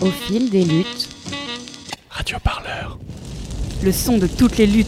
Au 0.00 0.10
fil 0.10 0.48
des 0.48 0.64
luttes. 0.64 1.08
Radio 2.08 2.38
Parleur. 2.42 2.98
Le 3.82 3.92
son 3.92 4.16
de 4.16 4.26
toutes 4.26 4.56
les 4.56 4.66
luttes. 4.66 4.86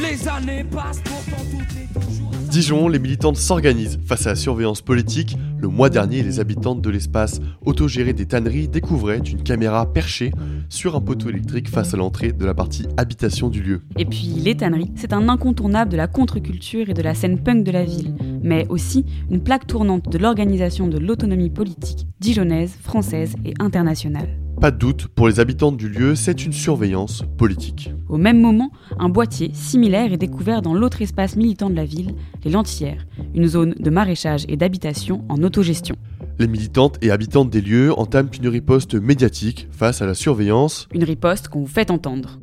Les 0.00 0.28
années 0.28 0.62
passent 0.64 1.00
pourtant 1.02 1.42
toutes 1.50 1.74
les 1.74 2.00
toujours. 2.00 2.30
Dijon, 2.50 2.88
les 2.88 2.98
militantes 2.98 3.38
s'organisent 3.38 3.98
face 4.04 4.26
à 4.26 4.30
la 4.30 4.36
surveillance 4.36 4.82
politique. 4.82 5.38
Le 5.58 5.68
mois 5.68 5.88
dernier, 5.88 6.22
les 6.22 6.38
habitantes 6.38 6.82
de 6.82 6.90
l'espace 6.90 7.40
autogéré 7.64 8.12
des 8.12 8.26
tanneries 8.26 8.68
découvraient 8.68 9.18
une 9.18 9.42
caméra 9.42 9.90
perchée 9.90 10.32
sur 10.68 10.96
un 10.96 11.00
poteau 11.00 11.30
électrique 11.30 11.70
face 11.70 11.94
à 11.94 11.96
l'entrée 11.96 12.32
de 12.32 12.44
la 12.44 12.52
partie 12.52 12.86
habitation 12.98 13.48
du 13.48 13.62
lieu. 13.62 13.82
Et 13.96 14.04
puis, 14.04 14.26
les 14.26 14.54
tanneries, 14.54 14.92
c'est 14.96 15.14
un 15.14 15.30
incontournable 15.30 15.90
de 15.90 15.96
la 15.96 16.08
contre-culture 16.08 16.90
et 16.90 16.94
de 16.94 17.02
la 17.02 17.14
scène 17.14 17.38
punk 17.38 17.64
de 17.64 17.70
la 17.70 17.84
ville, 17.84 18.14
mais 18.42 18.66
aussi 18.68 19.06
une 19.30 19.42
plaque 19.42 19.66
tournante 19.66 20.10
de 20.10 20.18
l'organisation 20.18 20.88
de 20.88 20.98
l'autonomie 20.98 21.50
politique 21.50 22.06
dijonnaise, 22.20 22.76
française 22.82 23.34
et 23.46 23.54
internationale. 23.60 24.28
Pas 24.60 24.70
de 24.70 24.78
doute, 24.78 25.08
pour 25.08 25.28
les 25.28 25.38
habitantes 25.38 25.76
du 25.76 25.90
lieu, 25.90 26.14
c'est 26.14 26.46
une 26.46 26.52
surveillance 26.52 27.22
politique. 27.36 27.90
Au 28.08 28.16
même 28.16 28.40
moment, 28.40 28.70
un 28.98 29.10
boîtier 29.10 29.50
similaire 29.52 30.14
est 30.14 30.16
découvert 30.16 30.62
dans 30.62 30.72
l'autre 30.72 31.02
espace 31.02 31.36
militant 31.36 31.68
de 31.68 31.74
la 31.74 31.84
ville, 31.84 32.14
les 32.42 32.50
Lentillères, 32.50 33.06
une 33.34 33.46
zone 33.46 33.74
de 33.78 33.90
maraîchage 33.90 34.46
et 34.48 34.56
d'habitation 34.56 35.24
en 35.28 35.42
autogestion. 35.42 35.96
Les 36.38 36.46
militantes 36.46 36.96
et 37.02 37.10
habitantes 37.10 37.50
des 37.50 37.60
lieux 37.60 37.92
entament 37.98 38.30
une 38.38 38.48
riposte 38.48 38.94
médiatique 38.94 39.68
face 39.70 40.00
à 40.00 40.06
la 40.06 40.14
surveillance. 40.14 40.88
Une 40.94 41.04
riposte 41.04 41.48
qu'on 41.48 41.60
vous 41.60 41.66
fait 41.66 41.90
entendre. 41.90 42.38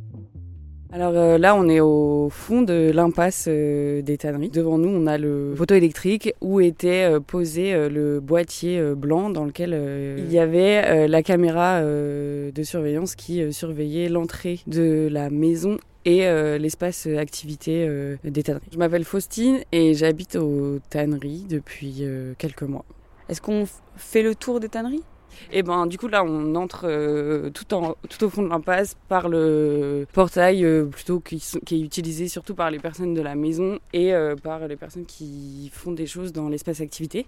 Alors 0.94 1.14
euh, 1.16 1.40
là, 1.40 1.56
on 1.56 1.68
est 1.68 1.80
au 1.80 2.30
fond 2.30 2.62
de 2.62 2.92
l'impasse 2.94 3.46
euh, 3.48 4.04
des 4.04 4.16
tanneries. 4.20 4.50
Devant 4.50 4.78
nous, 4.78 4.90
on 4.90 5.08
a 5.08 5.18
le 5.18 5.56
poteau 5.58 5.74
électrique 5.74 6.36
où 6.40 6.62
était 6.62 7.12
euh, 7.12 7.20
posé 7.20 7.74
le 7.90 8.20
boîtier 8.20 8.80
blanc 8.96 9.32
dans 9.32 9.44
lequel 9.44 9.76
il 10.20 10.32
y 10.32 10.38
avait 10.38 11.08
la 11.08 11.24
caméra 11.24 11.82
de 11.82 12.64
surveillance 12.64 13.16
qui 13.16 13.52
surveillait 13.52 14.10
l'entrée 14.10 14.60
de 14.68 15.08
la 15.12 15.30
maison 15.30 15.78
et 16.06 16.20
l'espace 16.60 17.08
activité 17.08 17.88
des 18.24 18.44
tanneries. 18.44 18.68
Je 18.72 18.78
m'appelle 18.78 19.04
Faustine 19.04 19.60
et 19.72 19.94
j'habite 19.94 20.36
aux 20.36 20.80
tanneries 20.90 21.46
depuis 21.50 22.04
quelques 22.38 22.64
mois. 22.64 22.86
Est-ce 23.30 23.42
qu'on 23.42 23.66
fait 23.96 24.24
le 24.24 24.36
tour 24.36 24.60
des 24.60 24.70
tanneries? 24.70 25.04
Et 25.52 25.64
ben 25.64 25.86
du 25.88 25.98
coup 25.98 26.08
là 26.08 26.24
on 26.24 26.56
entre 26.56 26.86
euh, 26.86 27.50
tout, 27.50 27.74
en, 27.74 27.96
tout 28.10 28.24
au 28.26 28.30
fond 28.30 28.44
de 28.44 28.50
l'impasse 28.50 28.96
par 29.08 29.30
le 29.30 30.06
portail 30.14 30.64
euh, 30.64 30.86
plutôt 30.86 31.20
qui, 31.20 31.36
est 31.36 31.80
utilisé 31.80 32.28
surtout 32.28 32.56
par 32.56 32.72
les 32.72 32.80
personnes 32.80 33.14
de 33.14 33.22
la 33.22 33.36
maison 33.36 33.80
et 33.94 34.14
euh, 34.14 34.36
par 34.36 34.68
les 34.68 34.76
personnes 34.76 35.06
qui 35.06 35.70
font 35.74 35.92
des 35.92 36.08
choses 36.08 36.34
dans 36.34 36.50
l'espace 36.50 36.82
activité. 36.82 37.26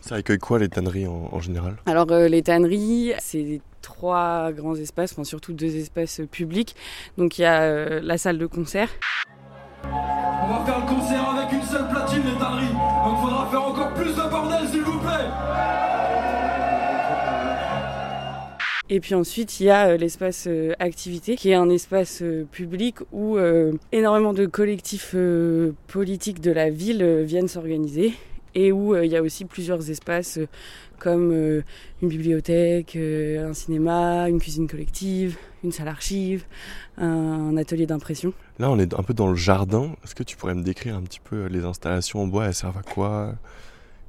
Ça 0.00 0.16
accueille 0.16 0.38
quoi 0.38 0.58
les 0.58 0.68
tanneries 0.68 1.06
en, 1.06 1.28
en 1.32 1.40
général? 1.40 1.76
Alors 1.86 2.10
euh, 2.10 2.28
les 2.28 2.42
tanneries, 2.42 3.12
c'est 3.18 3.60
trois 3.82 4.52
grands 4.52 4.76
espaces, 4.76 5.12
enfin 5.12 5.24
surtout 5.24 5.52
deux 5.52 5.76
espaces 5.76 6.20
publics. 6.30 6.76
Donc 7.16 7.38
il 7.38 7.42
y 7.42 7.44
a 7.44 7.62
euh, 7.62 8.00
la 8.02 8.18
salle 8.18 8.38
de 8.38 8.46
concert. 8.46 8.88
On 9.84 9.88
va 9.88 10.64
faire 10.64 10.80
le 10.80 10.86
concert 10.86 11.28
avec 11.30 11.52
une 11.52 11.62
seule 11.62 11.88
platine, 11.88 12.22
les 12.24 12.38
tanneries. 12.38 12.72
Donc 12.72 13.18
faudra 13.22 13.46
faire 13.50 13.62
encore 13.62 13.94
plus 13.94 14.14
de 14.14 14.30
bordel, 14.30 14.68
s'il 14.68 14.87
Et 18.90 19.00
puis 19.00 19.14
ensuite, 19.14 19.60
il 19.60 19.64
y 19.64 19.70
a 19.70 19.88
euh, 19.88 19.96
l'espace 19.98 20.46
euh, 20.46 20.72
activité, 20.78 21.36
qui 21.36 21.50
est 21.50 21.54
un 21.54 21.68
espace 21.68 22.22
euh, 22.22 22.46
public 22.50 22.96
où 23.12 23.38
énormément 23.92 24.32
de 24.32 24.46
collectifs 24.46 25.14
politiques 25.86 26.40
de 26.40 26.50
la 26.50 26.70
ville 26.70 27.22
viennent 27.22 27.48
s'organiser 27.48 28.14
et 28.54 28.72
où 28.72 28.96
il 28.96 29.10
y 29.10 29.16
a 29.16 29.22
aussi 29.22 29.44
plusieurs 29.44 29.90
espaces 29.90 30.38
comme 30.98 31.32
une 32.02 32.08
bibliothèque, 32.08 32.96
un 32.96 33.52
cinéma, 33.52 34.28
une 34.28 34.40
cuisine 34.40 34.66
collective, 34.66 35.36
une 35.62 35.72
salle 35.72 35.88
archive, 35.88 36.44
un 36.96 37.56
atelier 37.56 37.86
d'impression. 37.86 38.32
Là, 38.58 38.70
on 38.70 38.78
est 38.78 38.94
un 38.94 39.02
peu 39.02 39.14
dans 39.14 39.28
le 39.28 39.36
jardin. 39.36 39.94
Est-ce 40.04 40.14
que 40.14 40.24
tu 40.24 40.36
pourrais 40.36 40.54
me 40.54 40.62
décrire 40.62 40.96
un 40.96 41.02
petit 41.02 41.20
peu 41.20 41.46
les 41.46 41.64
installations 41.64 42.22
en 42.22 42.26
bois? 42.26 42.46
Elles 42.46 42.54
servent 42.54 42.78
à 42.78 42.82
quoi? 42.82 43.34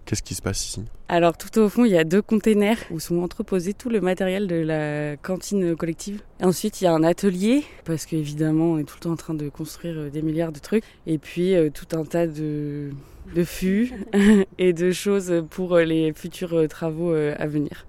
Qu'est-ce 0.09 0.23
qui 0.23 0.33
se 0.33 0.41
passe 0.41 0.65
ici? 0.65 0.81
Alors 1.07 1.37
tout 1.37 1.59
au 1.59 1.69
fond, 1.69 1.85
il 1.85 1.91
y 1.91 1.97
a 1.97 2.03
deux 2.03 2.23
containers 2.23 2.79
où 2.89 2.99
sont 2.99 3.19
entreposés 3.19 3.75
tout 3.75 3.89
le 3.89 4.01
matériel 4.01 4.47
de 4.47 4.55
la 4.55 5.15
cantine 5.17 5.75
collective. 5.75 6.23
Ensuite, 6.41 6.81
il 6.81 6.85
y 6.85 6.87
a 6.87 6.93
un 6.93 7.03
atelier 7.03 7.63
parce 7.85 8.07
qu'évidemment, 8.07 8.71
on 8.71 8.79
est 8.79 8.85
tout 8.85 8.95
le 8.95 9.01
temps 9.01 9.11
en 9.11 9.17
train 9.17 9.35
de 9.35 9.49
construire 9.49 9.99
euh, 9.99 10.09
des 10.09 10.23
milliards 10.23 10.51
de 10.51 10.57
trucs. 10.57 10.83
Et 11.05 11.19
puis 11.19 11.53
euh, 11.53 11.69
tout 11.69 11.95
un 11.95 12.05
tas 12.05 12.25
de 12.25 12.89
de 13.35 13.43
fûts 13.43 13.93
et 14.57 14.73
de 14.73 14.91
choses 14.91 15.43
pour 15.51 15.75
euh, 15.75 15.83
les 15.83 16.11
futurs 16.13 16.67
travaux 16.67 17.13
à 17.13 17.45
venir. 17.45 17.85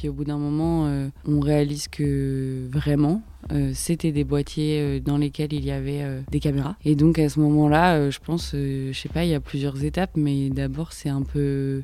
Puis 0.00 0.08
au 0.08 0.14
bout 0.14 0.24
d'un 0.24 0.38
moment, 0.38 0.86
euh, 0.86 1.10
on 1.26 1.40
réalise 1.40 1.86
que 1.86 2.66
vraiment, 2.72 3.20
euh, 3.52 3.72
c'était 3.74 4.12
des 4.12 4.24
boîtiers 4.24 4.80
euh, 4.80 4.98
dans 4.98 5.18
lesquels 5.18 5.52
il 5.52 5.62
y 5.62 5.70
avait 5.70 6.02
des 6.30 6.40
caméras. 6.40 6.76
Et 6.86 6.94
donc 6.94 7.18
à 7.18 7.28
ce 7.28 7.38
moment-là, 7.40 8.08
je 8.08 8.18
pense, 8.18 8.52
je 8.54 8.92
sais 8.94 9.10
pas, 9.10 9.24
il 9.24 9.30
y 9.30 9.34
a 9.34 9.40
plusieurs 9.40 9.84
étapes, 9.84 10.12
mais 10.16 10.48
d'abord 10.48 10.94
c'est 10.94 11.10
un 11.10 11.20
peu 11.20 11.82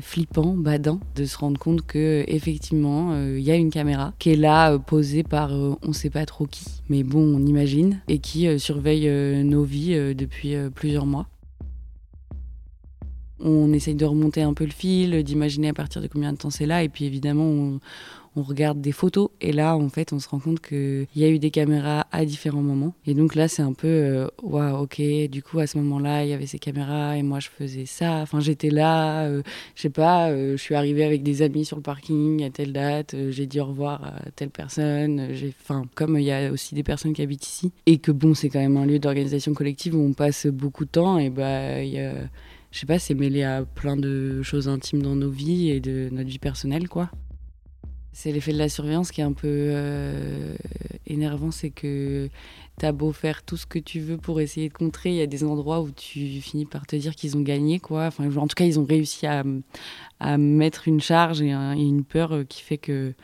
flippant, 0.00 0.54
badant, 0.54 0.98
de 1.14 1.26
se 1.26 1.36
rendre 1.36 1.60
compte 1.60 1.84
que 1.84 2.24
effectivement, 2.26 3.14
il 3.22 3.42
y 3.42 3.50
a 3.50 3.56
une 3.56 3.70
caméra 3.70 4.14
qui 4.18 4.30
est 4.30 4.36
là, 4.36 4.78
posée 4.78 5.22
par 5.22 5.52
on 5.52 5.92
sait 5.92 6.08
pas 6.08 6.24
trop 6.24 6.46
qui, 6.46 6.64
mais 6.88 7.02
bon, 7.02 7.20
on 7.20 7.44
imagine, 7.44 8.00
et 8.08 8.18
qui 8.18 8.58
surveille 8.58 9.10
nos 9.44 9.64
vies 9.64 10.14
depuis 10.14 10.54
plusieurs 10.74 11.04
mois. 11.04 11.26
On 13.40 13.72
essaye 13.72 13.94
de 13.94 14.04
remonter 14.04 14.42
un 14.42 14.54
peu 14.54 14.64
le 14.64 14.72
fil, 14.72 15.22
d'imaginer 15.22 15.68
à 15.68 15.74
partir 15.74 16.02
de 16.02 16.08
combien 16.08 16.32
de 16.32 16.38
temps 16.38 16.50
c'est 16.50 16.66
là, 16.66 16.82
et 16.82 16.88
puis 16.88 17.04
évidemment, 17.04 17.44
on, 17.44 17.80
regarde 18.36 18.80
des 18.80 18.92
photos, 18.92 19.30
et 19.40 19.50
là, 19.50 19.76
en 19.76 19.88
fait, 19.88 20.12
on 20.12 20.20
se 20.20 20.28
rend 20.28 20.38
compte 20.38 20.60
qu'il 20.60 21.08
y 21.16 21.24
a 21.24 21.28
eu 21.28 21.40
des 21.40 21.50
caméras 21.50 22.06
à 22.12 22.24
différents 22.24 22.62
moments. 22.62 22.94
Et 23.04 23.14
donc 23.14 23.34
là, 23.34 23.48
c'est 23.48 23.62
un 23.62 23.72
peu, 23.72 23.88
euh, 23.88 24.28
waouh, 24.44 24.84
ok, 24.84 25.02
du 25.28 25.42
coup, 25.42 25.58
à 25.58 25.66
ce 25.66 25.76
moment-là, 25.78 26.24
il 26.24 26.30
y 26.30 26.32
avait 26.32 26.46
ces 26.46 26.60
caméras, 26.60 27.16
et 27.16 27.24
moi, 27.24 27.40
je 27.40 27.48
faisais 27.48 27.84
ça. 27.84 28.20
Enfin, 28.22 28.38
j'étais 28.38 28.70
là, 28.70 29.24
euh, 29.24 29.42
je 29.74 29.82
sais 29.82 29.90
pas, 29.90 30.30
euh, 30.30 30.52
je 30.52 30.62
suis 30.62 30.76
arrivée 30.76 31.02
avec 31.02 31.24
des 31.24 31.42
amis 31.42 31.64
sur 31.64 31.78
le 31.78 31.82
parking 31.82 32.44
à 32.44 32.50
telle 32.50 32.72
date, 32.72 33.16
j'ai 33.30 33.46
dit 33.46 33.58
au 33.58 33.64
revoir 33.64 34.04
à 34.04 34.30
telle 34.36 34.50
personne. 34.50 35.30
J'ai, 35.32 35.52
enfin, 35.60 35.82
comme 35.96 36.16
il 36.16 36.24
y 36.24 36.30
a 36.30 36.52
aussi 36.52 36.76
des 36.76 36.84
personnes 36.84 37.14
qui 37.14 37.22
habitent 37.22 37.44
ici, 37.44 37.72
et 37.86 37.98
que 37.98 38.12
bon, 38.12 38.34
c'est 38.34 38.50
quand 38.50 38.60
même 38.60 38.76
un 38.76 38.86
lieu 38.86 39.00
d'organisation 39.00 39.52
collective 39.52 39.96
où 39.96 40.00
on 40.00 40.12
passe 40.12 40.46
beaucoup 40.46 40.84
de 40.84 40.90
temps, 40.90 41.18
et 41.18 41.28
bah, 41.28 41.82
il 41.82 41.90
y 41.90 41.98
a 41.98 42.14
je 42.70 42.78
sais 42.80 42.86
pas, 42.86 42.98
c'est 42.98 43.14
mêlé 43.14 43.42
à 43.42 43.64
plein 43.64 43.96
de 43.96 44.42
choses 44.42 44.68
intimes 44.68 45.02
dans 45.02 45.16
nos 45.16 45.30
vies 45.30 45.70
et 45.70 45.80
de 45.80 46.08
notre 46.12 46.28
vie 46.28 46.38
personnelle, 46.38 46.88
quoi. 46.88 47.10
C'est 48.12 48.32
l'effet 48.32 48.52
de 48.52 48.58
la 48.58 48.68
surveillance 48.68 49.12
qui 49.12 49.20
est 49.20 49.24
un 49.24 49.32
peu 49.32 49.46
euh, 49.46 50.54
énervant, 51.06 51.50
c'est 51.52 51.70
que 51.70 52.28
t'as 52.76 52.90
beau 52.90 53.12
faire 53.12 53.42
tout 53.44 53.56
ce 53.56 53.64
que 53.66 53.78
tu 53.78 54.00
veux 54.00 54.16
pour 54.16 54.40
essayer 54.40 54.68
de 54.68 54.74
contrer, 54.74 55.10
il 55.10 55.16
y 55.16 55.20
a 55.22 55.26
des 55.26 55.44
endroits 55.44 55.80
où 55.80 55.90
tu 55.92 56.20
finis 56.40 56.64
par 56.66 56.86
te 56.86 56.96
dire 56.96 57.14
qu'ils 57.14 57.36
ont 57.36 57.42
gagné, 57.42 57.78
quoi. 57.78 58.06
Enfin, 58.06 58.24
en 58.36 58.46
tout 58.48 58.54
cas, 58.56 58.64
ils 58.64 58.78
ont 58.80 58.84
réussi 58.84 59.26
à, 59.26 59.44
à 60.18 60.36
mettre 60.36 60.88
une 60.88 61.00
charge 61.00 61.42
et, 61.42 61.52
un- 61.52 61.76
et 61.76 61.82
une 61.82 62.02
peur 62.04 62.32
euh, 62.32 62.44
qui 62.44 62.62
fait 62.62 62.78
que 62.78 63.14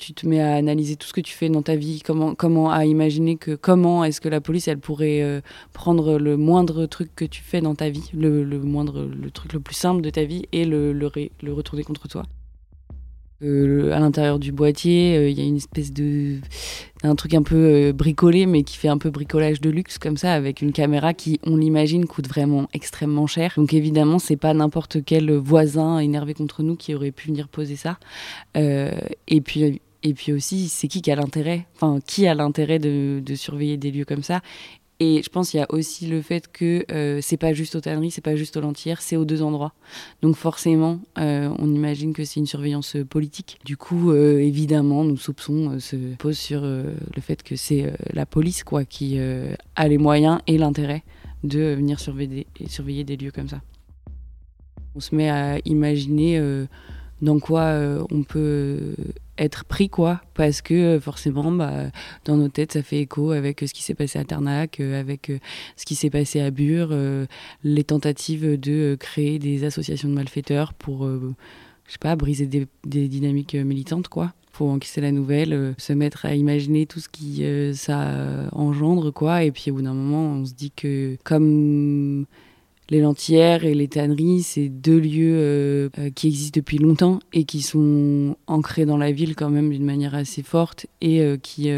tu 0.00 0.14
te 0.14 0.26
mets 0.26 0.40
à 0.40 0.54
analyser 0.54 0.96
tout 0.96 1.06
ce 1.06 1.12
que 1.12 1.20
tu 1.20 1.34
fais 1.34 1.50
dans 1.50 1.60
ta 1.60 1.76
vie, 1.76 2.00
comment, 2.04 2.34
comment 2.34 2.70
à 2.70 2.86
imaginer 2.86 3.36
que 3.36 3.54
comment 3.54 4.02
est-ce 4.02 4.20
que 4.20 4.30
la 4.30 4.40
police 4.40 4.66
elle 4.66 4.78
pourrait 4.78 5.22
euh, 5.22 5.42
prendre 5.74 6.18
le 6.18 6.38
moindre 6.38 6.86
truc 6.86 7.10
que 7.14 7.26
tu 7.26 7.42
fais 7.42 7.60
dans 7.60 7.74
ta 7.74 7.90
vie, 7.90 8.10
le, 8.14 8.42
le 8.42 8.60
moindre, 8.60 9.04
le 9.04 9.30
truc 9.30 9.52
le 9.52 9.60
plus 9.60 9.74
simple 9.74 10.00
de 10.00 10.08
ta 10.08 10.24
vie 10.24 10.46
et 10.52 10.64
le, 10.64 10.92
le, 10.94 11.52
retourner 11.52 11.84
contre 11.84 12.08
toi. 12.08 12.22
Euh, 13.42 13.92
à 13.92 14.00
l'intérieur 14.00 14.38
du 14.38 14.52
boîtier, 14.52 15.16
euh, 15.16 15.28
il 15.30 15.38
y 15.38 15.42
a 15.42 15.44
une 15.44 15.56
espèce 15.56 15.92
de 15.92 16.36
un 17.02 17.14
truc 17.14 17.32
un 17.34 17.42
peu 17.42 17.92
bricolé, 17.92 18.44
mais 18.44 18.62
qui 18.62 18.76
fait 18.76 18.88
un 18.88 18.98
peu 18.98 19.10
bricolage 19.10 19.60
de 19.60 19.70
luxe 19.70 19.98
comme 19.98 20.16
ça, 20.16 20.32
avec 20.32 20.62
une 20.62 20.72
caméra 20.72 21.14
qui, 21.14 21.40
on 21.44 21.56
l'imagine, 21.56 22.06
coûte 22.06 22.28
vraiment 22.28 22.68
extrêmement 22.72 23.26
cher. 23.26 23.52
Donc 23.56 23.74
évidemment, 23.74 24.18
c'est 24.18 24.36
pas 24.36 24.54
n'importe 24.54 25.04
quel 25.04 25.30
voisin 25.32 25.98
énervé 25.98 26.32
contre 26.34 26.62
nous 26.62 26.76
qui 26.76 26.94
aurait 26.94 27.12
pu 27.12 27.28
venir 27.28 27.48
poser 27.48 27.76
ça. 27.76 27.98
Et 28.54 29.40
puis 29.42 29.80
et 30.02 30.14
puis 30.14 30.32
aussi, 30.32 30.68
c'est 30.68 30.88
qui 30.88 31.02
qui 31.02 31.10
a 31.10 31.16
l'intérêt? 31.16 31.66
Enfin, 31.74 31.98
qui 32.06 32.26
a 32.26 32.34
l'intérêt 32.34 32.78
de, 32.78 33.22
surveiller 33.34 33.76
des 33.76 33.90
lieux 33.90 34.04
comme 34.04 34.22
ça? 34.22 34.40
Et 35.02 35.22
je 35.24 35.30
pense 35.30 35.50
qu'il 35.50 35.60
y 35.60 35.62
a 35.62 35.66
aussi 35.70 36.06
le 36.06 36.20
fait 36.20 36.52
que 36.52 36.84
euh, 36.92 37.20
c'est 37.22 37.38
pas 37.38 37.54
juste 37.54 37.74
aux 37.74 37.80
tanneries, 37.80 38.10
c'est 38.10 38.20
pas 38.20 38.36
juste 38.36 38.58
aux 38.58 38.60
lentillères, 38.60 39.00
c'est 39.00 39.16
aux 39.16 39.24
deux 39.24 39.40
endroits. 39.40 39.72
Donc 40.20 40.36
forcément, 40.36 41.00
euh, 41.18 41.48
on 41.58 41.74
imagine 41.74 42.12
que 42.12 42.22
c'est 42.26 42.38
une 42.38 42.46
surveillance 42.46 42.96
euh, 42.96 43.04
politique. 43.06 43.58
Du 43.64 43.78
coup, 43.78 44.10
euh, 44.10 44.40
évidemment, 44.40 45.02
nos 45.04 45.16
soupçons 45.16 45.80
se 45.80 45.96
posent 46.16 46.36
sur 46.36 46.60
le 46.60 47.20
fait 47.22 47.42
que 47.42 47.56
c'est 47.56 47.90
la 48.12 48.26
police 48.26 48.62
quoi 48.62 48.84
qui 48.84 49.18
a 49.18 49.88
les 49.88 49.98
moyens 49.98 50.40
et 50.46 50.58
l'intérêt 50.58 51.02
de 51.44 51.74
venir 51.74 51.98
surveiller 51.98 53.04
des 53.04 53.16
lieux 53.16 53.30
comme 53.30 53.48
ça. 53.48 53.62
On 54.94 55.00
se 55.00 55.14
met 55.14 55.30
à 55.30 55.58
imaginer 55.64 56.38
dans 57.22 57.38
quoi 57.38 57.74
on 58.10 58.22
peut 58.22 58.94
être 59.38 59.64
pris 59.64 59.88
quoi 59.88 60.20
parce 60.34 60.60
que 60.62 60.98
forcément 61.00 61.50
bah, 61.52 61.90
dans 62.24 62.36
nos 62.36 62.48
têtes 62.48 62.72
ça 62.72 62.82
fait 62.82 63.00
écho 63.00 63.30
avec 63.30 63.60
ce 63.60 63.72
qui 63.72 63.82
s'est 63.82 63.94
passé 63.94 64.18
à 64.18 64.24
Tarnac 64.24 64.80
avec 64.80 65.32
ce 65.76 65.84
qui 65.84 65.94
s'est 65.94 66.10
passé 66.10 66.40
à 66.40 66.50
Bure 66.50 66.94
les 67.64 67.84
tentatives 67.84 68.58
de 68.58 68.96
créer 68.98 69.38
des 69.38 69.64
associations 69.64 70.08
de 70.08 70.14
malfaiteurs 70.14 70.74
pour 70.74 71.06
je 71.06 71.92
sais 71.92 71.98
pas 71.98 72.16
briser 72.16 72.46
des, 72.46 72.68
dynamiques 73.08 73.54
militantes 73.54 74.08
quoi 74.08 74.32
faut 74.60 74.68
encaisser 74.68 75.00
la 75.00 75.12
nouvelle, 75.12 75.52
euh, 75.52 75.72
se 75.78 75.92
mettre 75.92 76.26
à 76.26 76.34
imaginer 76.34 76.84
tout 76.84 77.00
ce 77.00 77.08
qui 77.08 77.44
euh, 77.44 77.72
ça 77.72 78.48
engendre, 78.52 79.10
quoi. 79.10 79.44
Et 79.44 79.52
puis 79.52 79.70
au 79.70 79.74
bout 79.74 79.82
d'un 79.82 79.94
moment, 79.94 80.34
on 80.34 80.44
se 80.44 80.52
dit 80.52 80.70
que 80.70 81.16
comme 81.24 82.26
les 82.90 83.00
lentillères 83.00 83.64
et 83.64 83.74
les 83.74 83.88
tanneries, 83.88 84.42
c'est 84.42 84.68
deux 84.68 84.98
lieux 84.98 85.38
euh, 85.38 85.88
qui 86.14 86.28
existent 86.28 86.58
depuis 86.58 86.78
longtemps 86.78 87.20
et 87.32 87.44
qui 87.44 87.62
sont 87.62 88.36
ancrés 88.46 88.84
dans 88.84 88.98
la 88.98 89.12
ville 89.12 89.34
quand 89.34 89.50
même 89.50 89.70
d'une 89.70 89.84
manière 89.84 90.14
assez 90.14 90.42
forte 90.42 90.86
et 91.00 91.22
qui 91.42 91.70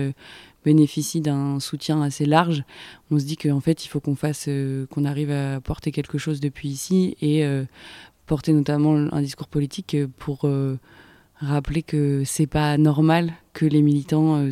bénéficient 0.64 1.20
d'un 1.20 1.60
soutien 1.60 2.02
assez 2.02 2.24
large. 2.24 2.64
On 3.10 3.18
se 3.18 3.24
dit 3.24 3.36
qu'en 3.36 3.60
fait, 3.60 3.84
il 3.84 3.88
faut 3.88 4.00
qu'on 4.00 4.16
fasse, 4.16 4.48
qu'on 4.90 5.04
arrive 5.04 5.30
à 5.30 5.60
porter 5.60 5.92
quelque 5.92 6.18
chose 6.18 6.40
depuis 6.40 6.68
ici 6.68 7.16
et 7.20 7.44
porter 8.26 8.52
notamment 8.52 8.94
un 8.94 9.20
discours 9.20 9.48
politique 9.48 9.96
pour 10.18 10.46
rappeler 11.42 11.82
que 11.82 12.22
c'est 12.24 12.46
pas 12.46 12.78
normal 12.78 13.32
que 13.52 13.66
les 13.66 13.82
militants 13.82 14.36
euh, 14.36 14.50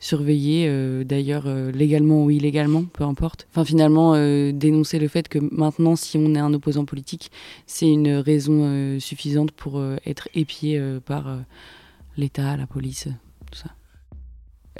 soient 0.00 0.18
euh, 0.18 0.18
surveillés, 0.18 0.66
euh, 0.68 1.04
d'ailleurs 1.04 1.46
légalement 1.72 2.24
ou 2.24 2.30
illégalement, 2.30 2.84
peu 2.84 3.04
importe. 3.04 3.46
Enfin, 3.50 3.64
finalement, 3.64 4.14
dénoncer 4.52 4.98
le 4.98 5.08
fait 5.08 5.28
que 5.28 5.38
maintenant, 5.38 5.96
si 5.96 6.18
on 6.18 6.34
est 6.34 6.38
un 6.38 6.52
opposant 6.54 6.84
politique, 6.84 7.30
c'est 7.66 7.88
une 7.88 8.16
raison 8.16 8.98
suffisante 9.00 9.52
pour 9.52 9.82
être 10.06 10.28
épié 10.34 10.80
par 11.04 11.38
l'État, 12.16 12.56
la 12.56 12.66
police, 12.66 13.08
tout 13.50 13.58
ça. 13.58 13.77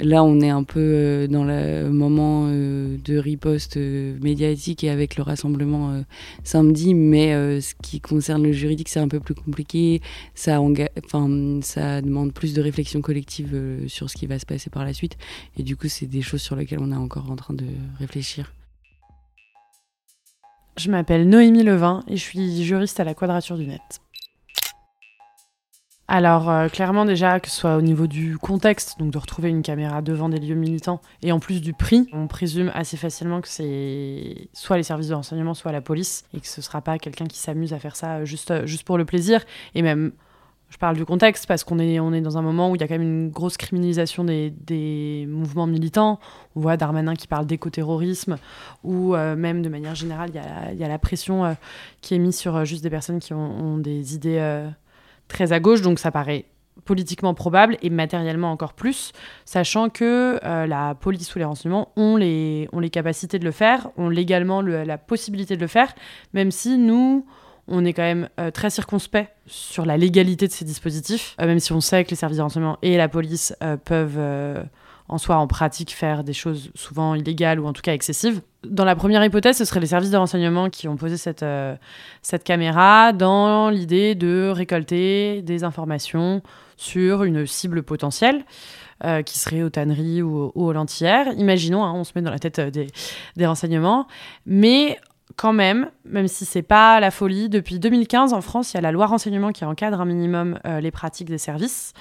Là, 0.01 0.23
on 0.23 0.39
est 0.39 0.49
un 0.49 0.63
peu 0.63 0.79
euh, 0.79 1.27
dans 1.27 1.43
le 1.43 1.89
moment 1.89 2.45
euh, 2.47 2.97
de 3.03 3.17
riposte 3.17 3.75
euh, 3.75 4.17
médiatique 4.21 4.85
et 4.85 4.89
avec 4.89 5.17
le 5.17 5.23
rassemblement 5.23 6.03
samedi, 6.43 6.93
mais 6.93 7.59
ce 7.61 7.73
qui 7.81 7.99
concerne 7.99 8.43
le 8.43 8.51
juridique, 8.51 8.89
c'est 8.89 8.99
un 8.99 9.07
peu 9.07 9.19
plus 9.19 9.35
compliqué. 9.35 10.01
Ça, 10.35 10.57
demande 10.57 12.33
plus 12.33 12.53
de 12.53 12.61
réflexion 12.61 13.01
collective 13.01 13.85
sur 13.87 14.09
ce 14.09 14.15
qui 14.15 14.25
va 14.25 14.39
se 14.39 14.45
passer 14.45 14.69
par 14.69 14.85
la 14.85 14.93
suite. 14.93 15.17
Et 15.57 15.63
du 15.63 15.75
coup, 15.75 15.87
c'est 15.87 16.05
des 16.05 16.21
choses 16.21 16.41
sur 16.41 16.55
lesquelles 16.55 16.79
on 16.79 16.91
est 16.91 16.95
encore 16.95 17.29
en 17.29 17.35
train 17.35 17.53
de 17.53 17.65
réfléchir. 17.99 18.53
Je 20.77 20.89
m'appelle 20.89 21.27
Noémie 21.27 21.63
Levin 21.63 22.03
et 22.07 22.15
je 22.15 22.21
suis 22.21 22.63
juriste 22.63 22.99
à 22.99 23.03
la 23.03 23.13
Quadrature 23.13 23.57
du 23.57 23.67
Net. 23.67 23.81
Alors 26.11 26.49
euh, 26.49 26.69
clairement 26.69 27.05
déjà 27.05 27.39
que 27.39 27.47
ce 27.51 27.55
soit 27.55 27.75
au 27.77 27.81
niveau 27.81 28.07
du 28.07 28.39
contexte, 28.39 28.97
donc 28.97 29.11
de 29.11 29.17
retrouver 29.19 29.49
une 29.49 29.61
caméra 29.61 30.01
devant 30.01 30.27
des 30.27 30.39
lieux 30.39 30.55
militants, 30.55 31.01
et 31.21 31.31
en 31.31 31.39
plus 31.39 31.61
du 31.61 31.71
prix, 31.71 32.09
on 32.13 32.25
présume 32.25 32.71
assez 32.73 32.97
facilement 32.97 33.41
que 33.41 33.47
c'est 33.47 34.49
soit 34.51 34.77
les 34.77 34.81
services 34.81 35.09
de 35.09 35.13
renseignement, 35.13 35.53
soit 35.53 35.71
la 35.71 35.81
police, 35.81 36.25
et 36.33 36.39
que 36.39 36.47
ce 36.47 36.63
sera 36.63 36.81
pas 36.81 36.97
quelqu'un 36.97 37.27
qui 37.27 37.37
s'amuse 37.37 37.73
à 37.73 37.79
faire 37.79 37.95
ça 37.95 38.25
juste, 38.25 38.65
juste 38.65 38.85
pour 38.85 38.97
le 38.97 39.05
plaisir, 39.05 39.45
et 39.75 39.83
même 39.83 40.11
je 40.71 40.77
parle 40.77 40.95
du 40.95 41.05
contexte 41.05 41.45
parce 41.45 41.63
qu'on 41.63 41.77
est, 41.77 42.21
dans 42.21 42.39
un 42.39 42.41
moment 42.41 42.71
où 42.71 42.75
il 42.75 42.81
y 42.81 42.83
a 42.83 42.87
quand 42.87 42.95
même 42.95 43.03
une 43.03 43.29
grosse 43.29 43.57
criminalisation 43.57 44.23
des, 44.23 44.49
des 44.49 45.27
mouvements 45.29 45.67
militants. 45.67 46.19
On 46.55 46.59
voit 46.59 46.75
Darmanin 46.75 47.13
qui 47.15 47.27
parle 47.27 47.45
d'écoterrorisme, 47.45 48.37
ou 48.83 49.13
euh, 49.13 49.35
même 49.35 49.61
de 49.61 49.69
manière 49.69 49.93
générale, 49.93 50.31
il 50.33 50.79
y 50.79 50.83
a, 50.83 50.87
la 50.87 50.99
pression 50.99 51.45
euh, 51.45 51.53
qui 52.01 52.15
est 52.15 52.19
mise 52.19 52.35
sur 52.35 52.65
juste 52.65 52.81
des 52.81 52.89
personnes 52.89 53.19
qui 53.19 53.33
ont 53.33 53.77
des 53.77 54.15
idées 54.15 54.69
très 55.29 55.53
à 55.53 55.61
gauche, 55.61 55.81
donc 55.81 55.99
ça 55.99 56.11
paraît 56.11 56.45
politiquement 56.83 57.33
probable 57.33 57.77
et 57.81 57.89
matériellement 57.89 58.51
encore 58.51 58.73
plus, 58.73 59.11
sachant 59.45 59.89
que 59.89 60.39
euh, 60.43 60.65
la 60.65 60.95
police 60.95 61.33
ou 61.35 61.39
les 61.39 61.45
renseignements 61.45 61.91
ont 61.95 62.17
les, 62.17 62.67
ont 62.73 62.79
les 62.79 62.89
capacités 62.89 63.39
de 63.39 63.45
le 63.45 63.51
faire, 63.51 63.89
ont 63.97 64.09
légalement 64.09 64.61
la 64.61 64.97
possibilité 64.97 65.55
de 65.55 65.61
le 65.61 65.67
faire, 65.67 65.93
même 66.33 66.51
si 66.51 66.77
nous, 66.77 67.25
on 67.67 67.85
est 67.85 67.93
quand 67.93 68.03
même 68.03 68.29
euh, 68.39 68.49
très 68.51 68.69
circonspect 68.69 69.31
sur 69.45 69.85
la 69.85 69.97
légalité 69.97 70.47
de 70.47 70.51
ces 70.51 70.65
dispositifs, 70.65 71.35
euh, 71.39 71.45
même 71.45 71.59
si 71.59 71.71
on 71.71 71.81
sait 71.81 72.03
que 72.03 72.09
les 72.09 72.15
services 72.15 72.37
de 72.37 72.43
renseignement 72.43 72.77
et 72.81 72.97
la 72.97 73.07
police 73.07 73.55
peuvent 73.85 74.19
en 75.09 75.17
soi 75.17 75.37
en 75.37 75.47
pratique 75.47 75.91
faire 75.91 76.23
des 76.23 76.33
choses 76.33 76.71
souvent 76.75 77.15
illégales 77.15 77.59
ou 77.59 77.67
en 77.67 77.73
tout 77.73 77.81
cas 77.81 77.93
excessives. 77.93 78.41
Dans 78.63 78.85
la 78.85 78.95
première 78.95 79.23
hypothèse, 79.25 79.57
ce 79.57 79.65
seraient 79.65 79.79
les 79.79 79.87
services 79.87 80.11
de 80.11 80.17
renseignement 80.17 80.69
qui 80.69 80.87
ont 80.87 80.97
posé 80.97 81.17
cette, 81.17 81.43
euh, 81.43 81.75
cette 82.21 82.43
caméra 82.43 83.11
dans 83.11 83.69
l'idée 83.69 84.15
de 84.15 84.51
récolter 84.53 85.41
des 85.41 85.63
informations 85.63 86.41
sur 86.77 87.23
une 87.23 87.45
cible 87.45 87.83
potentielle. 87.83 88.45
Euh, 89.05 89.21
qui 89.21 89.39
serait 89.39 89.63
aux 89.63 89.69
tanneries 89.69 90.21
ou, 90.21 90.51
aux 90.55 90.73
lentillères. 90.73 91.27
Imaginons, 91.37 91.85
hein, 91.85 91.93
on 91.95 92.03
se 92.03 92.11
met 92.15 92.21
dans 92.21 92.31
la 92.31 92.37
tête 92.37 92.59
euh, 92.59 92.69
des, 92.69 92.87
des 93.37 93.45
renseignements, 93.45 94.07
mais 94.45 94.99
quand 95.35 95.53
même, 95.53 95.89
même 96.05 96.27
si 96.27 96.45
c'est 96.45 96.61
pas 96.61 96.99
la 96.99 97.11
folie, 97.11 97.49
depuis 97.49 97.79
2015 97.79 98.33
en 98.33 98.41
France, 98.41 98.73
il 98.73 98.77
y 98.77 98.77
a 98.77 98.81
la 98.81 98.91
loi 98.91 99.05
renseignement 99.05 99.51
qui 99.51 99.63
encadre 99.63 100.01
un 100.01 100.05
minimum 100.05 100.59
euh, 100.65 100.81
les 100.81 100.91
pratiques 100.91 101.29
des 101.29 101.37
services 101.37 101.93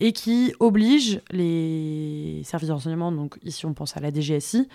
et 0.00 0.12
qui 0.12 0.54
oblige 0.60 1.20
les 1.30 2.42
services 2.44 2.68
de 2.68 2.74
renseignement, 2.74 3.10
donc 3.10 3.38
ici 3.42 3.66
on 3.66 3.74
pense 3.74 3.96
à 3.96 4.00
la 4.00 4.12
DGSI, 4.12 4.68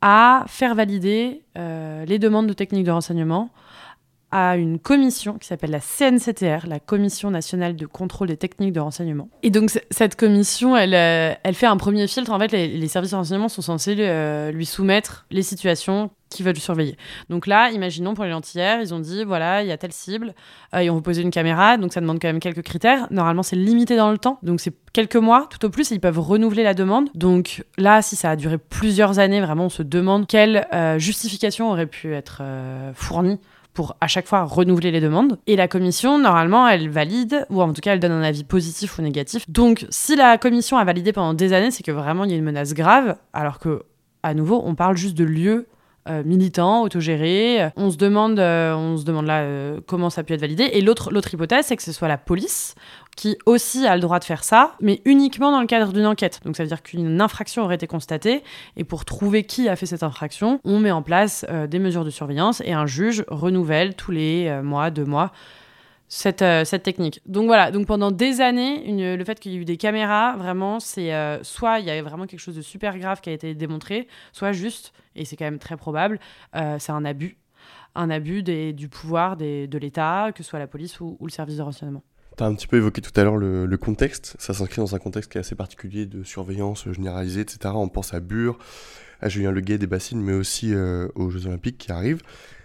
à 0.00 0.44
faire 0.46 0.74
valider 0.74 1.42
euh, 1.56 2.04
les 2.04 2.18
demandes 2.18 2.46
de 2.46 2.52
techniques 2.52 2.84
de 2.84 2.90
renseignement 2.90 3.50
à 4.30 4.56
une 4.56 4.78
commission 4.78 5.38
qui 5.38 5.46
s'appelle 5.46 5.70
la 5.70 5.80
CNCTR, 5.80 6.66
la 6.66 6.80
Commission 6.80 7.30
nationale 7.30 7.76
de 7.76 7.86
contrôle 7.86 8.28
des 8.28 8.36
techniques 8.36 8.72
de 8.72 8.80
renseignement. 8.80 9.28
Et 9.42 9.50
donc 9.50 9.70
cette 9.90 10.16
commission, 10.16 10.76
elle, 10.76 10.94
euh, 10.94 11.34
elle 11.42 11.54
fait 11.54 11.66
un 11.66 11.76
premier 11.76 12.06
filtre. 12.06 12.32
En 12.32 12.38
fait, 12.38 12.52
les, 12.52 12.88
services 12.88 13.12
de 13.12 13.16
renseignement 13.16 13.48
sont 13.48 13.62
censés 13.62 13.94
lui 14.52 14.66
soumettre 14.66 15.26
les 15.30 15.42
situations 15.42 16.10
qui 16.28 16.42
veulent 16.42 16.58
surveiller. 16.58 16.96
Donc 17.30 17.46
là, 17.46 17.70
imaginons 17.70 18.14
pour 18.14 18.24
les 18.24 18.30
lentillères, 18.30 18.80
ils 18.80 18.92
ont 18.92 18.98
dit 18.98 19.24
voilà, 19.24 19.62
il 19.62 19.68
y 19.68 19.72
a 19.72 19.78
telle 19.78 19.92
cible, 19.92 20.34
euh, 20.74 20.82
ils 20.82 20.90
ont 20.90 21.00
posé 21.00 21.22
une 21.22 21.30
caméra, 21.30 21.76
donc 21.76 21.92
ça 21.92 22.00
demande 22.00 22.20
quand 22.20 22.28
même 22.28 22.40
quelques 22.40 22.62
critères. 22.62 23.06
Normalement, 23.10 23.42
c'est 23.42 23.56
limité 23.56 23.96
dans 23.96 24.10
le 24.10 24.18
temps, 24.18 24.38
donc 24.42 24.60
c'est 24.60 24.74
quelques 24.92 25.16
mois 25.16 25.48
tout 25.50 25.64
au 25.64 25.70
plus, 25.70 25.90
et 25.90 25.94
ils 25.94 26.00
peuvent 26.00 26.18
renouveler 26.18 26.62
la 26.62 26.74
demande. 26.74 27.08
Donc 27.14 27.64
là, 27.76 28.02
si 28.02 28.16
ça 28.16 28.30
a 28.30 28.36
duré 28.36 28.58
plusieurs 28.58 29.18
années, 29.18 29.40
vraiment, 29.40 29.66
on 29.66 29.70
se 29.70 29.82
demande 29.82 30.26
quelle 30.26 30.66
euh, 30.72 30.98
justification 30.98 31.70
aurait 31.70 31.86
pu 31.86 32.14
être 32.14 32.38
euh, 32.42 32.92
fournie 32.94 33.38
pour 33.78 33.94
à 34.00 34.08
chaque 34.08 34.26
fois 34.26 34.42
renouveler 34.42 34.90
les 34.90 35.00
demandes. 35.00 35.38
Et 35.46 35.54
la 35.54 35.68
commission, 35.68 36.18
normalement, 36.18 36.66
elle 36.66 36.88
valide, 36.88 37.46
ou 37.48 37.62
en 37.62 37.72
tout 37.72 37.80
cas, 37.80 37.92
elle 37.92 38.00
donne 38.00 38.10
un 38.10 38.24
avis 38.24 38.42
positif 38.42 38.98
ou 38.98 39.02
négatif. 39.02 39.48
Donc, 39.48 39.86
si 39.88 40.16
la 40.16 40.36
commission 40.36 40.78
a 40.78 40.84
validé 40.84 41.12
pendant 41.12 41.32
des 41.32 41.52
années, 41.52 41.70
c'est 41.70 41.84
que 41.84 41.92
vraiment, 41.92 42.24
il 42.24 42.32
y 42.32 42.34
a 42.34 42.36
une 42.36 42.42
menace 42.42 42.74
grave, 42.74 43.14
alors 43.32 43.60
que, 43.60 43.84
à 44.24 44.34
nouveau, 44.34 44.60
on 44.64 44.74
parle 44.74 44.96
juste 44.96 45.16
de 45.16 45.22
lieux 45.22 45.68
euh, 46.08 46.24
militant, 46.24 46.82
autogéré. 46.82 47.70
On 47.76 47.88
se 47.92 47.98
demande, 47.98 48.40
euh, 48.40 48.74
on 48.74 48.96
se 48.96 49.04
demande 49.04 49.26
là 49.26 49.42
euh, 49.42 49.78
comment 49.86 50.10
ça 50.10 50.22
a 50.22 50.24
pu 50.24 50.32
être 50.32 50.40
validé. 50.40 50.64
Et 50.72 50.80
l'autre, 50.80 51.12
l'autre 51.12 51.32
hypothèse, 51.32 51.66
c'est 51.66 51.76
que 51.76 51.82
ce 51.84 51.92
soit 51.92 52.08
la 52.08 52.18
police 52.18 52.74
qui 53.18 53.36
aussi 53.44 53.86
a 53.86 53.96
le 53.96 54.00
droit 54.00 54.18
de 54.18 54.24
faire 54.24 54.44
ça, 54.44 54.76
mais 54.80 55.02
uniquement 55.04 55.50
dans 55.50 55.60
le 55.60 55.66
cadre 55.66 55.92
d'une 55.92 56.06
enquête. 56.06 56.40
Donc 56.44 56.56
ça 56.56 56.62
veut 56.62 56.68
dire 56.68 56.82
qu'une 56.82 57.20
infraction 57.20 57.64
aurait 57.64 57.74
été 57.74 57.86
constatée, 57.86 58.44
et 58.76 58.84
pour 58.84 59.04
trouver 59.04 59.42
qui 59.42 59.68
a 59.68 59.76
fait 59.76 59.86
cette 59.86 60.04
infraction, 60.04 60.60
on 60.64 60.78
met 60.78 60.92
en 60.92 61.02
place 61.02 61.44
des 61.68 61.80
mesures 61.80 62.04
de 62.04 62.10
surveillance, 62.10 62.62
et 62.64 62.72
un 62.72 62.86
juge 62.86 63.24
renouvelle 63.28 63.96
tous 63.96 64.12
les 64.12 64.60
mois, 64.62 64.90
deux 64.90 65.04
mois, 65.04 65.32
cette, 66.08 66.42
euh, 66.42 66.64
cette 66.64 66.82
technique. 66.82 67.20
Donc 67.26 67.46
voilà, 67.46 67.70
donc 67.70 67.86
pendant 67.86 68.10
des 68.10 68.40
années, 68.40 69.16
le 69.16 69.24
fait 69.24 69.38
qu'il 69.38 69.52
y 69.52 69.54
ait 69.56 69.58
eu 69.58 69.64
des 69.64 69.76
caméras, 69.76 70.36
vraiment, 70.36 70.80
c'est 70.80 71.14
euh, 71.14 71.42
soit 71.44 71.80
il 71.80 71.86
y 71.86 71.90
avait 71.90 72.00
vraiment 72.00 72.26
quelque 72.26 72.40
chose 72.40 72.56
de 72.56 72.62
super 72.62 72.98
grave 72.98 73.20
qui 73.20 73.30
a 73.30 73.32
été 73.32 73.54
démontré, 73.54 74.08
soit 74.32 74.52
juste, 74.52 74.92
et 75.14 75.24
c'est 75.24 75.36
quand 75.36 75.44
même 75.44 75.58
très 75.58 75.76
probable, 75.76 76.18
euh, 76.56 76.76
c'est 76.78 76.92
un 76.92 77.04
abus. 77.04 77.36
Un 77.94 78.10
abus 78.10 78.42
du 78.42 78.88
pouvoir 78.88 79.36
de 79.36 79.78
l'État, 79.78 80.30
que 80.32 80.42
ce 80.42 80.48
soit 80.48 80.58
la 80.58 80.66
police 80.66 81.00
ou, 81.00 81.18
le 81.20 81.30
service 81.30 81.56
de 81.56 81.62
renseignement. 81.62 82.02
Tu 82.38 82.44
as 82.44 82.46
un 82.46 82.54
petit 82.54 82.66
peu 82.66 82.78
évoqué 82.78 83.02
tout 83.02 83.12
à 83.20 83.24
l'heure 83.24 83.36
le, 83.36 83.76
contexte. 83.76 84.36
Ça 84.38 84.54
s'inscrit 84.54 84.80
dans 84.80 84.94
un 84.94 84.98
contexte 84.98 85.30
qui 85.30 85.38
est 85.38 85.40
assez 85.40 85.54
particulier 85.54 86.06
de 86.06 86.22
surveillance 86.22 86.90
généralisée, 86.90 87.42
etc. 87.42 87.74
On 87.74 87.88
pense 87.88 88.14
à 88.14 88.20
Bure, 88.20 88.58
à 89.20 89.28
Julien 89.28 89.50
Leguet 89.50 89.78
des 89.78 89.86
bassines, 89.86 90.20
mais 90.22 90.32
aussi 90.32 90.72
aux 90.74 91.30
Jeux 91.30 91.46
Olympiques 91.46 91.78
qui 91.78 91.92
arrivent. 91.92 92.22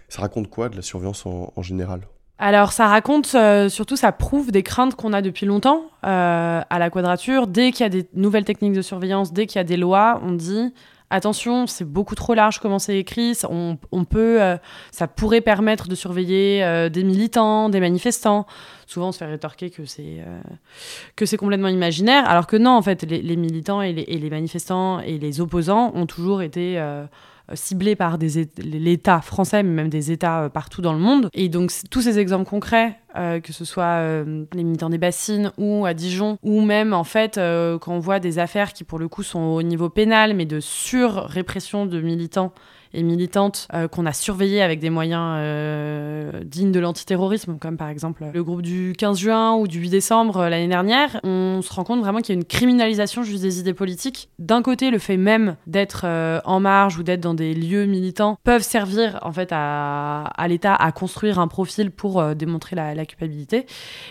Ça 0.08 0.22
raconte 0.22 0.48
quoi 0.48 0.68
de 0.68 0.76
la 0.76 0.82
surveillance 0.82 1.26
en, 1.26 1.52
en 1.54 1.62
général? 1.62 2.02
Alors 2.38 2.72
ça 2.72 2.88
raconte, 2.88 3.32
euh, 3.36 3.68
surtout 3.68 3.96
ça 3.96 4.10
prouve 4.10 4.50
des 4.50 4.64
craintes 4.64 4.96
qu'on 4.96 5.12
a 5.12 5.22
depuis 5.22 5.46
longtemps 5.46 5.84
euh, 6.04 6.60
à 6.68 6.78
la 6.78 6.90
quadrature. 6.90 7.46
Dès 7.46 7.70
qu'il 7.70 7.84
y 7.84 7.86
a 7.86 7.88
des 7.88 8.08
nouvelles 8.14 8.44
techniques 8.44 8.72
de 8.72 8.82
surveillance, 8.82 9.32
dès 9.32 9.46
qu'il 9.46 9.56
y 9.56 9.60
a 9.60 9.64
des 9.64 9.76
lois, 9.76 10.20
on 10.22 10.32
dit 10.32 10.74
attention, 11.14 11.66
c'est 11.66 11.84
beaucoup 11.84 12.14
trop 12.14 12.34
large 12.34 12.58
comment 12.58 12.78
c'est 12.78 12.98
écrit. 12.98 13.36
On, 13.48 14.04
peut, 14.04 14.42
euh, 14.42 14.56
ça 14.90 15.08
pourrait 15.08 15.40
permettre 15.40 15.88
de 15.88 15.94
surveiller 15.94 16.88
des 16.90 17.04
militants, 17.04 17.68
des 17.68 17.80
manifestants. 17.80 18.46
Souvent, 18.86 19.08
on 19.08 19.12
se 19.12 19.18
fait 19.18 19.26
rétorquer 19.26 19.70
que 19.70 19.84
c'est 19.84 20.18
c'est 21.24 21.36
complètement 21.36 21.68
imaginaire, 21.68 22.28
alors 22.28 22.46
que 22.46 22.56
non, 22.56 22.72
en 22.72 22.82
fait, 22.82 23.02
les, 23.02 23.36
militants 23.36 23.80
et 23.80 23.92
les, 23.92 24.30
manifestants 24.30 25.00
et 25.00 25.18
les 25.18 25.40
opposants 25.40 25.92
ont 25.94 26.06
toujours 26.06 26.42
été 26.42 26.78
ciblés 27.54 27.96
par 27.96 28.18
l'État 28.18 29.20
français, 29.20 29.62
mais 29.62 29.70
même 29.70 29.88
des 29.88 30.12
États 30.12 30.50
partout 30.50 30.82
dans 30.82 30.92
le 30.92 30.98
monde. 30.98 31.28
Et 31.32 31.48
donc 31.48 31.72
tous 31.90 32.02
ces 32.02 32.18
exemples 32.18 32.48
concrets, 32.48 32.98
que 33.14 33.52
ce 33.52 33.64
soit 33.64 34.24
les 34.54 34.64
militants 34.64 34.90
des 34.90 34.98
bassines 34.98 35.52
ou 35.58 35.86
à 35.86 35.94
Dijon, 35.94 36.38
ou 36.42 36.60
même 36.60 36.92
en 36.92 37.04
fait 37.04 37.36
quand 37.36 37.94
on 37.94 37.98
voit 37.98 38.20
des 38.20 38.38
affaires 38.38 38.72
qui 38.72 38.84
pour 38.84 38.98
le 38.98 39.08
coup 39.08 39.22
sont 39.22 39.40
au 39.40 39.62
niveau 39.62 39.88
pénal, 39.88 40.34
mais 40.34 40.46
de 40.46 40.60
sur-répression 40.60 41.86
de 41.86 42.00
militants 42.00 42.52
et 42.94 43.02
militantes 43.02 43.68
euh, 43.74 43.88
qu'on 43.88 44.06
a 44.06 44.12
surveillées 44.12 44.62
avec 44.62 44.78
des 44.78 44.88
moyens 44.88 45.36
euh, 45.38 46.44
dignes 46.44 46.72
de 46.72 46.80
l'antiterrorisme, 46.80 47.58
comme 47.58 47.76
par 47.76 47.88
exemple 47.88 48.24
le 48.32 48.44
groupe 48.44 48.62
du 48.62 48.94
15 48.96 49.18
juin 49.18 49.54
ou 49.54 49.66
du 49.66 49.80
8 49.80 49.90
décembre 49.90 50.38
euh, 50.38 50.48
l'année 50.48 50.68
dernière, 50.68 51.20
on 51.24 51.60
se 51.62 51.72
rend 51.72 51.84
compte 51.84 52.00
vraiment 52.00 52.20
qu'il 52.20 52.34
y 52.34 52.38
a 52.38 52.40
une 52.40 52.46
criminalisation 52.46 53.22
juste 53.22 53.42
des 53.42 53.58
idées 53.58 53.74
politiques. 53.74 54.30
D'un 54.38 54.62
côté, 54.62 54.90
le 54.90 54.98
fait 54.98 55.16
même 55.16 55.56
d'être 55.66 56.06
en 56.44 56.60
marge 56.60 56.98
ou 56.98 57.02
d'être 57.02 57.20
dans 57.20 57.34
des 57.34 57.54
lieux 57.54 57.86
militants 57.86 58.38
peuvent 58.44 58.62
servir 58.62 59.18
en 59.22 59.32
fait 59.32 59.48
à, 59.50 60.32
l'État 60.46 60.74
à 60.74 60.92
construire 60.92 61.38
un 61.38 61.48
profil 61.48 61.90
pour 61.90 62.22
démontrer 62.34 62.76
la, 62.76 63.03
culpabilité. 63.06 63.66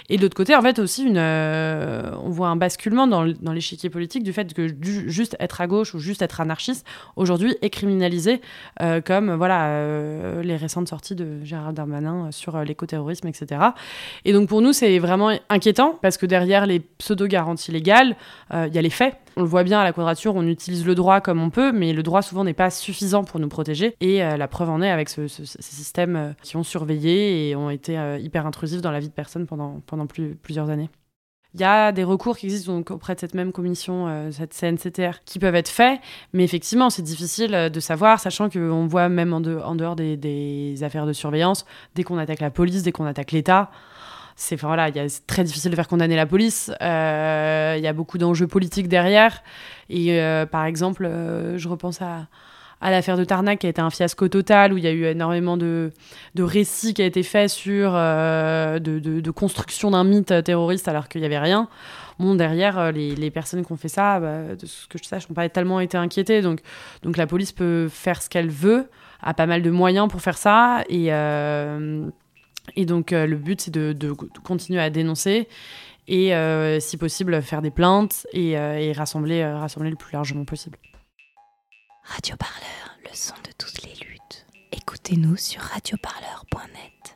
Et 0.10 0.18
de 0.18 0.22
l'autre 0.22 0.36
côté, 0.36 0.56
en 0.56 0.62
fait 0.62 0.80
aussi, 0.80 1.04
une, 1.04 1.18
on 1.18 2.30
voit 2.30 2.48
un 2.48 2.56
basculement 2.56 3.08
dans, 3.08 3.24
l'échiquier 3.54 3.90
politique 3.90 4.24
du 4.24 4.34
fait 4.34 4.54
que 4.54 4.68
juste 5.08 5.36
être 5.40 5.62
à 5.62 5.68
gauche 5.68 5.94
ou 5.94 6.00
juste 6.00 6.22
être 6.22 6.42
anarchiste 6.42 6.86
aujourd'hui 7.16 7.56
est 7.62 7.70
criminalisé 7.70 8.42
euh, 8.82 9.02
comme 9.02 9.34
voilà 9.34 9.68
euh, 9.68 10.42
les 10.44 10.56
récentes 10.56 10.88
sorties 10.88 11.16
de 11.16 11.44
Gérard 11.44 11.74
Darmanin 11.74 12.32
sur 12.32 12.56
euh, 12.56 12.64
l'écoterrorisme, 12.64 13.28
etc. 13.28 13.62
Et 14.26 14.34
donc 14.34 14.50
pour 14.50 14.62
nous, 14.62 14.74
c'est 14.74 15.00
vraiment 15.00 15.32
inquiétant 15.50 15.98
parce 16.02 16.18
que 16.18 16.26
derrière 16.26 16.66
les 16.66 16.80
pseudo-garanties 16.80 17.72
légales, 17.72 18.16
il 18.54 18.74
y 18.74 18.78
a 18.78 18.82
les 18.82 18.90
faits. 18.90 19.16
On 19.38 19.42
le 19.42 19.48
voit 19.48 19.64
bien 19.64 19.80
à 19.80 19.84
la 19.84 19.94
quadrature, 19.94 20.36
on 20.36 20.46
utilise 20.48 20.86
le 20.86 20.96
droit 20.96 21.22
comme 21.22 21.42
on 21.42 21.50
peut, 21.50 21.72
mais 21.72 21.94
le 21.94 22.04
droit 22.04 22.22
souvent 22.22 22.44
n'est 22.44 22.54
pas 22.54 22.70
suffisant 22.70 23.24
pour 23.24 23.40
nous 23.40 23.50
protéger. 23.50 23.96
Et 24.00 24.20
la 24.20 24.48
preuve 24.48 24.70
en 24.70 24.82
est 24.82 24.92
avec 24.92 25.10
ce, 25.10 25.28
ces 25.28 25.62
systèmes 25.62 26.36
qui 26.42 26.56
ont 26.56 26.64
surveillé 26.64 27.50
et 27.50 27.56
ont 27.56 27.70
été 27.70 27.98
hyper 28.20 28.46
intrusifs 28.46 28.82
dans 28.82 28.92
la 28.92 29.00
vie 29.00 29.10
de 29.10 29.14
personnes 29.14 29.48
pendant, 29.48 29.82
plusieurs 30.42 30.70
années. 30.70 30.90
Il 31.56 31.62
y 31.62 31.66
a 31.66 31.92
des 31.92 32.04
recours 32.04 32.36
qui 32.36 32.48
existent 32.48 32.82
auprès 32.90 33.14
de 33.14 33.20
cette 33.20 33.36
même 33.36 33.52
commission, 33.52 34.08
euh, 34.08 34.32
cette 34.32 34.56
CNCTR, 34.56 35.24
qui 35.24 35.38
peuvent 35.38 35.54
être 35.54 35.70
faits, 35.70 36.00
mais 36.34 36.44
effectivement, 36.44 36.90
c'est 36.90 37.04
difficile 37.04 37.54
euh, 37.54 37.70
de 37.70 37.80
savoir, 37.80 38.20
sachant 38.20 38.50
qu'on 38.50 38.88
voit 38.88 39.08
même 39.08 39.34
en, 39.34 39.40
dehors 39.40 39.96
des, 39.96 40.84
affaires 40.84 41.06
de 41.06 41.14
surveillance, 41.14 41.66
dès 41.94 42.04
qu'on 42.04 42.18
attaque 42.18 42.40
la 42.40 42.50
police, 42.50 42.82
dès 42.82 42.92
qu'on 42.92 43.06
attaque 43.06 43.32
l'État, 43.32 43.70
c'est 44.36 44.56
voilà, 44.56 44.90
c'est 45.08 45.28
très 45.28 45.44
difficile 45.44 45.72
de 45.72 45.76
faire 45.76 45.88
condamner 45.88 46.16
la 46.16 46.26
police. 46.26 46.72
Euh, 46.82 47.76
il 47.78 47.84
y 47.84 47.88
a 47.88 47.94
beaucoup 47.94 48.18
d'enjeux 48.18 48.48
politiques 48.48 48.88
derrière. 48.88 49.44
Et 49.90 50.20
par 50.52 50.66
exemple, 50.66 51.10
je 51.56 51.68
repense 51.68 52.02
à, 52.02 52.28
à 52.84 52.92
l'affaire 52.92 53.18
de 53.18 53.24
Tarnac 53.24 53.60
qui 53.60 53.66
a 53.66 53.70
été 53.70 53.82
un 53.82 53.90
fiasco 53.90 54.28
total 54.28 54.74
où 54.74 54.78
il 54.78 54.84
y 54.84 54.88
a 54.88 54.92
eu 54.92 55.06
énormément 55.06 55.56
de, 55.56 55.92
de 56.36 56.44
récits 56.44 56.94
qui 56.94 57.02
a 57.02 57.06
été 57.06 57.24
fait 57.24 57.48
sur 57.48 57.94
euh, 57.96 58.78
de, 58.80 59.00
de, 59.00 59.32
construction 59.32 59.92
d'un 59.92 60.04
mythe 60.04 60.44
terroriste 60.44 60.90
alors 60.90 61.08
qu'il 61.08 61.22
n'y 61.22 61.26
avait 61.26 61.40
rien. 61.40 61.70
Bon, 62.20 62.36
derrière, 62.36 62.78
euh, 62.78 62.92
les, 62.92 63.16
les, 63.16 63.32
personnes 63.32 63.66
qui 63.66 63.72
ont 63.72 63.78
fait 63.78 63.88
ça, 63.88 64.20
bah, 64.20 64.56
de 64.56 64.66
ce 64.66 64.86
que 64.88 64.98
je 65.02 65.06
sache, 65.06 65.30
n'ont 65.30 65.34
pas 65.34 65.48
tellement 65.48 65.80
été 65.80 65.98
inquiétées. 65.98 66.42
Donc, 66.42 66.60
donc 67.04 67.16
la 67.16 67.26
police 67.26 67.54
peut 67.54 67.88
faire 67.90 68.22
ce 68.22 68.30
qu'elle 68.30 68.50
veut, 68.50 68.90
a 69.22 69.34
pas 69.34 69.46
mal 69.46 69.62
de 69.62 69.72
moyens 69.72 70.10
pour 70.10 70.22
faire 70.22 70.38
ça. 70.38 70.84
Et, 70.90 71.08
euh, 71.14 72.06
et 72.76 72.86
donc 72.86 73.12
le 73.12 73.36
but, 73.36 73.62
c'est 73.62 73.72
de, 73.72 74.12
continuer 74.44 74.80
à 74.80 74.90
dénoncer 74.90 75.48
et 76.08 76.34
si 76.80 76.98
possible 76.98 77.42
faire 77.42 77.62
des 77.62 77.72
plaintes 77.72 78.28
et, 78.34 78.52
et 78.52 78.92
rassembler, 78.94 79.46
rassembler 79.46 79.90
le 79.90 79.96
plus 79.96 80.14
largement 80.14 80.46
possible. 80.46 80.78
Radio 82.04 82.36
Parleur, 82.36 82.98
le 83.04 83.10
son 83.14 83.36
de 83.46 83.52
toutes 83.58 83.84
les 83.84 83.94
luttes. 84.06 84.46
Écoutez-nous 84.74 85.38
sur 85.38 85.62
radioparleur.net. 85.62 87.13